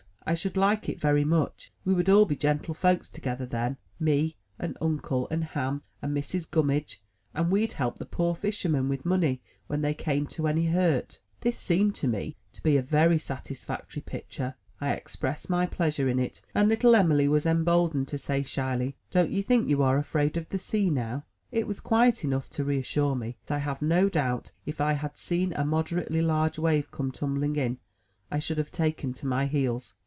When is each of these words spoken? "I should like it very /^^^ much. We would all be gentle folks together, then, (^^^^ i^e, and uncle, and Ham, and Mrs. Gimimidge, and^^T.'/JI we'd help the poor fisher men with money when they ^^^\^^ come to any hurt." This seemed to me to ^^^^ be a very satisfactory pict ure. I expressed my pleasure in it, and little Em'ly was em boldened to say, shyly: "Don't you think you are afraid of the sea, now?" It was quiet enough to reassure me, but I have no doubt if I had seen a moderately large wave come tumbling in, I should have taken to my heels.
"I 0.23 0.35
should 0.35 0.55
like 0.55 0.87
it 0.87 1.01
very 1.01 1.25
/^^^ 1.25 1.27
much. 1.27 1.73
We 1.83 1.95
would 1.95 2.07
all 2.07 2.25
be 2.25 2.35
gentle 2.35 2.75
folks 2.75 3.09
together, 3.09 3.45
then, 3.47 3.77
(^^^^ 4.01 4.07
i^e, 4.07 4.35
and 4.59 4.77
uncle, 4.79 5.27
and 5.31 5.43
Ham, 5.43 5.81
and 5.99 6.15
Mrs. 6.15 6.47
Gimimidge, 6.47 6.97
and^^T.'/JI 7.35 7.49
we'd 7.49 7.73
help 7.73 7.97
the 7.97 8.05
poor 8.05 8.35
fisher 8.35 8.69
men 8.69 8.87
with 8.87 9.03
money 9.03 9.41
when 9.65 9.81
they 9.81 9.93
^^^\^^ 9.95 9.97
come 10.05 10.27
to 10.27 10.47
any 10.47 10.67
hurt." 10.67 11.19
This 11.41 11.57
seemed 11.57 11.95
to 11.95 12.07
me 12.07 12.37
to 12.53 12.61
^^^^ 12.61 12.63
be 12.63 12.77
a 12.77 12.83
very 12.83 13.17
satisfactory 13.17 14.03
pict 14.03 14.37
ure. 14.37 14.53
I 14.79 14.91
expressed 14.93 15.49
my 15.49 15.65
pleasure 15.65 16.07
in 16.07 16.19
it, 16.19 16.39
and 16.53 16.69
little 16.69 16.95
Em'ly 16.95 17.27
was 17.27 17.47
em 17.47 17.63
boldened 17.65 18.07
to 18.09 18.19
say, 18.19 18.43
shyly: 18.43 18.95
"Don't 19.09 19.31
you 19.31 19.41
think 19.41 19.67
you 19.69 19.81
are 19.81 19.97
afraid 19.97 20.37
of 20.37 20.47
the 20.49 20.59
sea, 20.59 20.91
now?" 20.91 21.25
It 21.51 21.65
was 21.67 21.79
quiet 21.79 22.23
enough 22.23 22.47
to 22.51 22.63
reassure 22.63 23.15
me, 23.15 23.37
but 23.47 23.55
I 23.55 23.57
have 23.57 23.81
no 23.81 24.07
doubt 24.07 24.53
if 24.67 24.79
I 24.79 24.93
had 24.93 25.17
seen 25.17 25.51
a 25.53 25.65
moderately 25.65 26.21
large 26.21 26.59
wave 26.59 26.91
come 26.91 27.11
tumbling 27.11 27.55
in, 27.55 27.79
I 28.29 28.37
should 28.37 28.59
have 28.59 28.71
taken 28.71 29.13
to 29.13 29.25
my 29.25 29.47
heels. 29.47 29.95